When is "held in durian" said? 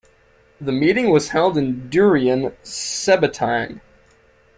1.29-2.55